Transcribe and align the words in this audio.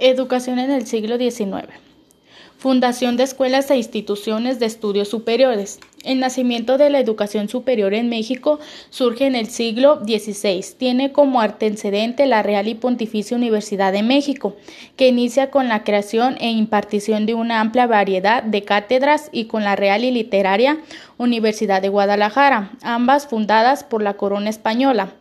Educación 0.00 0.60
en 0.60 0.70
el 0.70 0.86
siglo 0.86 1.18
XIX. 1.18 1.66
Fundación 2.56 3.16
de 3.16 3.24
escuelas 3.24 3.68
e 3.68 3.76
instituciones 3.76 4.60
de 4.60 4.66
estudios 4.66 5.08
superiores. 5.08 5.80
El 6.04 6.20
nacimiento 6.20 6.78
de 6.78 6.88
la 6.88 7.00
educación 7.00 7.48
superior 7.48 7.94
en 7.94 8.08
México 8.08 8.60
surge 8.90 9.26
en 9.26 9.34
el 9.34 9.48
siglo 9.48 10.00
XVI. 10.04 10.64
Tiene 10.78 11.10
como 11.10 11.40
antecedente 11.40 12.26
la 12.26 12.44
Real 12.44 12.68
y 12.68 12.76
Pontificia 12.76 13.36
Universidad 13.36 13.92
de 13.92 14.04
México, 14.04 14.54
que 14.94 15.08
inicia 15.08 15.50
con 15.50 15.66
la 15.66 15.82
creación 15.82 16.36
e 16.38 16.48
impartición 16.48 17.26
de 17.26 17.34
una 17.34 17.60
amplia 17.60 17.88
variedad 17.88 18.44
de 18.44 18.62
cátedras 18.62 19.30
y 19.32 19.46
con 19.46 19.64
la 19.64 19.74
Real 19.74 20.04
y 20.04 20.12
Literaria 20.12 20.78
Universidad 21.16 21.82
de 21.82 21.88
Guadalajara, 21.88 22.70
ambas 22.82 23.26
fundadas 23.26 23.82
por 23.82 24.00
la 24.00 24.14
corona 24.14 24.48
española. 24.48 25.12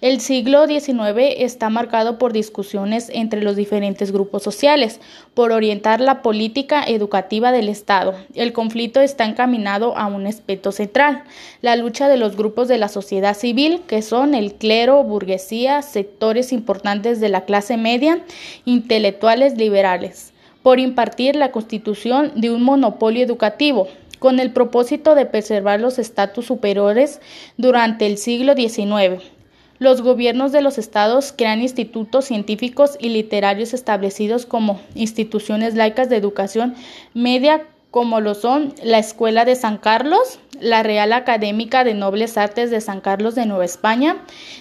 El 0.00 0.20
siglo 0.20 0.66
XIX 0.66 1.34
está 1.38 1.70
marcado 1.70 2.18
por 2.18 2.34
discusiones 2.34 3.10
entre 3.14 3.42
los 3.42 3.56
diferentes 3.56 4.12
grupos 4.12 4.42
sociales, 4.42 5.00
por 5.32 5.50
orientar 5.50 6.00
la 6.00 6.20
política 6.20 6.84
educativa 6.86 7.52
del 7.52 7.70
Estado. 7.70 8.14
El 8.34 8.52
conflicto 8.52 9.00
está 9.00 9.24
encaminado 9.24 9.96
a 9.96 10.06
un 10.06 10.26
aspecto 10.26 10.72
central, 10.72 11.24
la 11.62 11.76
lucha 11.76 12.08
de 12.08 12.18
los 12.18 12.36
grupos 12.36 12.68
de 12.68 12.76
la 12.76 12.88
sociedad 12.88 13.34
civil, 13.34 13.80
que 13.86 14.02
son 14.02 14.34
el 14.34 14.54
clero, 14.54 15.02
burguesía, 15.04 15.80
sectores 15.80 16.52
importantes 16.52 17.18
de 17.18 17.30
la 17.30 17.46
clase 17.46 17.78
media, 17.78 18.20
intelectuales 18.66 19.56
liberales, 19.56 20.34
por 20.62 20.80
impartir 20.80 21.34
la 21.34 21.50
constitución 21.50 22.32
de 22.34 22.50
un 22.50 22.62
monopolio 22.62 23.24
educativo, 23.24 23.88
con 24.18 24.40
el 24.40 24.52
propósito 24.52 25.14
de 25.14 25.26
preservar 25.26 25.80
los 25.80 25.98
estatus 25.98 26.46
superiores 26.46 27.20
durante 27.56 28.06
el 28.06 28.16
siglo 28.16 28.54
XIX. 28.54 29.22
Los 29.84 30.00
gobiernos 30.00 30.50
de 30.50 30.62
los 30.62 30.78
estados 30.78 31.34
crean 31.36 31.60
institutos 31.60 32.24
científicos 32.24 32.96
y 32.98 33.10
literarios 33.10 33.74
establecidos 33.74 34.46
como 34.46 34.80
instituciones 34.94 35.74
laicas 35.74 36.08
de 36.08 36.16
educación 36.16 36.74
media 37.12 37.66
como 37.90 38.20
lo 38.20 38.34
son 38.34 38.72
la 38.82 38.98
Escuela 38.98 39.44
de 39.44 39.56
San 39.56 39.76
Carlos, 39.76 40.38
la 40.58 40.82
Real 40.82 41.12
Académica 41.12 41.84
de 41.84 41.92
Nobles 41.92 42.38
Artes 42.38 42.70
de 42.70 42.80
San 42.80 43.02
Carlos 43.02 43.34
de 43.34 43.44
Nueva 43.44 43.66
España, 43.66 44.16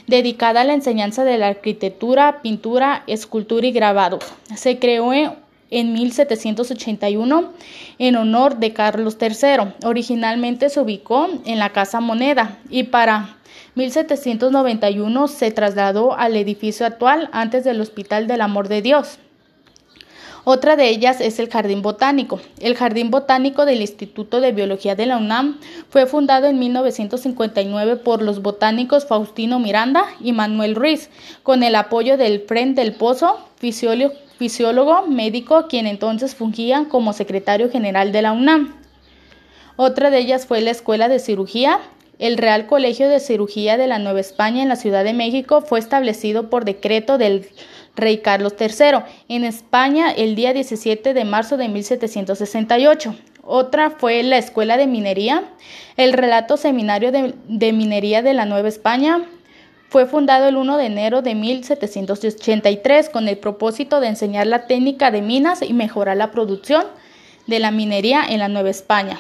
dedicada 0.08 0.60
a 0.60 0.66
la 0.66 0.74
enseñanza 0.74 1.24
de 1.24 1.38
la 1.38 1.48
arquitectura, 1.48 2.42
pintura, 2.42 3.04
escultura 3.08 3.66
y 3.66 3.72
grabado. 3.72 4.20
Se 4.58 4.78
creó 4.78 5.14
en 5.14 5.94
1781 5.94 7.54
en 7.98 8.16
honor 8.18 8.58
de 8.58 8.74
Carlos 8.74 9.18
III. 9.22 9.74
Originalmente 9.86 10.70
se 10.70 10.82
ubicó 10.82 11.30
en 11.46 11.60
la 11.60 11.70
Casa 11.70 12.02
Moneda 12.02 12.58
y 12.70 12.84
para 12.84 13.38
1791 13.76 15.28
se 15.28 15.50
trasladó 15.52 16.14
al 16.14 16.36
edificio 16.36 16.86
actual 16.86 17.30
antes 17.32 17.64
del 17.64 17.82
Hospital 17.82 18.28
del 18.28 18.42
Amor 18.42 18.68
de 18.68 18.84
Dios. 18.84 19.18
Otra 20.46 20.76
de 20.76 20.90
ellas 20.90 21.22
es 21.22 21.40
el 21.40 21.50
Jardín 21.50 21.82
Botánico. 21.82 22.42
El 22.60 22.76
Jardín 22.76 23.10
Botánico 23.10 23.66
del 23.66 23.80
Instituto 23.80 24.42
de 24.42 24.52
Biología 24.52 24.94
de 24.94 25.06
la 25.06 25.18
UNAM 25.18 25.58
fue 25.90 26.06
fundado 26.06 26.48
en 26.48 26.60
1959 26.60 27.96
por 27.96 28.22
los 28.22 28.42
botánicos 28.42 29.08
Faustino 29.08 29.60
Miranda 29.60 30.06
y 30.20 30.34
Manuel 30.34 30.76
Ruiz, 30.76 31.10
con 31.44 31.64
el 31.64 31.76
apoyo 31.76 32.18
del 32.18 32.42
Fren 32.42 32.76
del 32.76 32.94
Pozo, 32.94 33.40
fisiólogo, 33.56 34.14
fisiólogo 34.38 35.08
médico, 35.08 35.68
quien 35.70 35.88
entonces 35.88 36.36
fungía 36.36 36.88
como 36.90 37.14
secretario 37.14 37.72
general 37.72 38.12
de 38.12 38.22
la 38.22 38.34
UNAM. 38.34 38.76
Otra 39.78 40.12
de 40.12 40.20
ellas 40.20 40.46
fue 40.46 40.60
la 40.62 40.72
Escuela 40.72 41.08
de 41.08 41.20
Cirugía 41.20 41.80
el 42.20 42.38
Real 42.38 42.68
Colegio 42.68 43.10
de 43.10 43.20
Cirugía 43.20 43.78
de 43.78 43.88
la 43.88 44.00
Nueva 44.00 44.20
España 44.20 44.62
en 44.62 44.70
la 44.70 44.76
Ciudad 44.76 45.04
de 45.04 45.14
México 45.14 45.62
fue 45.62 45.80
establecido 45.80 46.50
por 46.50 46.66
decreto 46.66 47.18
del 47.18 47.48
rey 47.96 48.20
Carlos 48.20 48.54
III 48.60 49.04
en 49.30 49.44
España 49.44 50.12
el 50.12 50.36
día 50.36 50.54
17 50.54 51.14
de 51.14 51.26
marzo 51.26 51.58
de 51.58 51.70
1768. 51.70 53.16
Otra 53.46 53.90
fue 53.90 54.24
la 54.24 54.38
Escuela 54.38 54.78
de 54.78 54.88
Minería. 54.88 55.44
El 55.98 56.14
relato 56.14 56.56
seminario 56.56 57.12
de, 57.12 57.74
Minería 57.74 58.22
de 58.22 58.34
la 58.34 58.46
Nueva 58.46 58.70
España 58.70 59.26
fue 59.90 60.06
fundado 60.06 60.48
el 60.48 60.56
1 60.56 60.78
de 60.78 60.86
enero 60.86 61.22
de 61.22 61.36
1783 61.36 63.10
con 63.10 63.28
el 63.28 63.38
propósito 63.38 64.00
de 64.00 64.08
enseñar 64.08 64.48
la 64.48 64.66
técnica 64.66 65.12
de 65.12 65.22
minas 65.22 65.62
y 65.62 65.74
mejorar 65.74 66.18
la 66.18 66.32
producción 66.32 66.86
de 67.48 67.60
la 67.60 67.72
minería 67.72 68.24
en 68.28 68.40
la 68.40 68.48
Nueva 68.48 68.70
España. 68.70 69.20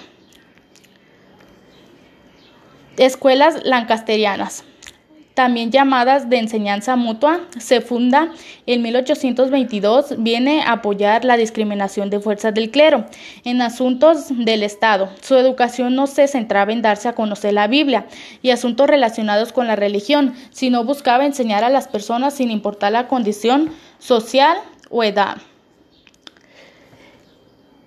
Escuelas 2.97 3.63
lancasterianas, 3.63 4.63
también 5.33 5.71
llamadas 5.71 6.29
de 6.29 6.37
enseñanza 6.37 6.95
mutua, 6.95 7.39
se 7.57 7.81
funda 7.81 8.29
en 8.67 8.83
1822, 8.83 10.15
viene 10.19 10.61
a 10.61 10.73
apoyar 10.73 11.25
la 11.25 11.35
discriminación 11.35 12.11
de 12.11 12.19
fuerzas 12.19 12.53
del 12.53 12.69
clero 12.69 13.05
en 13.43 13.63
asuntos 13.63 14.27
del 14.29 14.61
Estado. 14.61 15.09
Su 15.21 15.35
educación 15.35 15.95
no 15.95 16.05
se 16.05 16.27
centraba 16.27 16.71
en 16.71 16.83
darse 16.83 17.07
a 17.07 17.15
conocer 17.15 17.53
la 17.53 17.65
Biblia 17.65 18.05
y 18.43 18.51
asuntos 18.51 18.85
relacionados 18.87 19.53
con 19.53 19.65
la 19.65 19.75
religión, 19.75 20.35
sino 20.51 20.83
buscaba 20.83 21.25
enseñar 21.25 21.63
a 21.63 21.69
las 21.69 21.87
personas 21.87 22.35
sin 22.35 22.51
importar 22.51 22.91
la 22.91 23.07
condición 23.07 23.71
social 23.97 24.55
o 24.91 25.03
edad. 25.03 25.37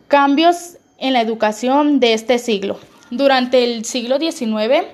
Cambios 0.09 0.78
en 0.99 1.12
la 1.12 1.21
educación 1.21 2.00
de 2.00 2.12
este 2.12 2.39
siglo. 2.39 2.81
Durante 3.11 3.62
el 3.62 3.84
siglo 3.84 4.19
XIX 4.19 4.84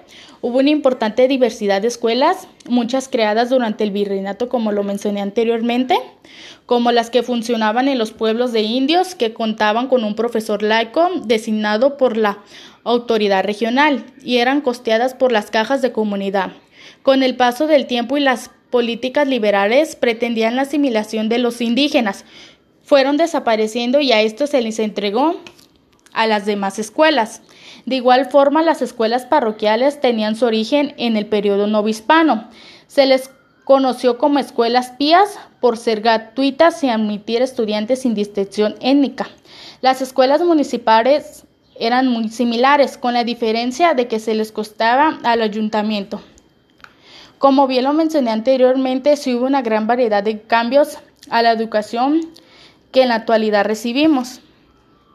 hubo 0.43 0.59
una 0.59 0.69
importante 0.69 1.29
diversidad 1.29 1.81
de 1.81 1.89
escuelas, 1.89 2.47
muchas 2.69 3.09
creadas 3.09 3.49
durante 3.49 3.85
el 3.85 3.91
virreinato, 3.91 4.51
como 4.51 4.71
lo 4.71 4.83
mencioné 4.83 5.23
anteriormente, 5.23 5.97
como 6.67 6.93
las 6.93 7.09
que 7.09 7.23
funcionaban 7.23 7.89
en 7.89 7.97
los 7.97 8.13
pueblos 8.13 8.53
de 8.53 8.61
indios, 8.61 9.15
que 9.15 9.33
contaban 9.33 9.89
con 9.89 10.05
un 10.05 10.15
profesor 10.15 10.63
laico 10.63 11.09
designado 11.25 11.97
por 11.97 12.19
la 12.19 12.41
autoridad 12.85 13.45
regional 13.45 14.05
y 14.23 14.39
eran 14.39 14.61
costeadas 14.61 15.15
por 15.15 15.33
las 15.33 15.51
cajas 15.51 15.81
de 15.81 15.93
comunidad. 15.93 16.53
Con 17.03 17.23
el 17.23 17.37
paso 17.37 17.67
del 17.67 17.87
tiempo 17.87 18.19
y 18.19 18.21
las 18.21 18.51
políticas 18.71 19.27
liberales 19.27 19.97
pretendían 19.97 20.57
la 20.57 20.63
asimilación 20.63 21.29
de 21.31 21.39
los 21.39 21.61
indígenas, 21.63 22.27
fueron 22.83 23.17
desapareciendo 23.17 24.01
y 24.01 24.13
a 24.13 24.21
esto 24.21 24.47
se 24.47 24.61
les 24.61 24.79
entregó 24.79 25.41
a 26.13 26.27
las 26.27 26.47
demás 26.47 26.79
escuelas. 26.79 27.43
De 27.87 27.97
igual 27.97 28.27
forma, 28.27 28.63
las 28.63 28.83
escuelas 28.83 29.27
parroquiales 29.27 30.01
tenían 30.01 30.37
su 30.37 30.47
origen 30.47 30.95
en 30.99 31.17
el 31.17 31.27
periodo 31.27 31.67
novohispano. 31.67 32.49
Se 32.87 33.07
les 33.07 33.31
conoció 33.65 34.19
como 34.19 34.39
escuelas 34.39 34.91
pías 34.91 35.39
por 35.61 35.77
ser 35.77 36.01
gratuitas 36.01 36.83
y 36.85 36.89
admitir 36.89 37.43
estudiantes 37.43 38.03
sin 38.03 38.15
distinción 38.15 38.75
étnica. 38.81 39.29
Las 39.81 40.03
escuelas 40.03 40.43
municipales 40.43 41.45
eran 41.79 42.09
muy 42.09 42.29
similares, 42.29 42.99
con 42.99 43.15
la 43.15 43.25
diferencia 43.25 43.95
de 43.95 44.07
que 44.09 44.21
se 44.21 44.35
les 44.35 44.53
costaba 44.53 45.19
al 45.25 45.43
ayuntamiento. 45.43 46.21
Como 47.39 47.67
bien 47.67 47.85
lo 47.85 47.93
mencioné 47.93 48.31
anteriormente, 48.31 49.17
sí 49.17 49.35
hubo 49.35 49.47
una 49.47 49.63
gran 49.63 49.87
variedad 49.87 50.23
de 50.23 50.43
cambios 50.43 50.99
a 51.31 51.43
la 51.43 51.51
educación 51.51 52.21
que 52.93 53.03
en 53.03 53.09
la 53.09 53.17
actualidad 53.17 53.65
recibimos. 53.65 54.41